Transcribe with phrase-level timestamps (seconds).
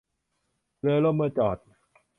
[0.79, 1.57] เรือล่มเมื่อจอด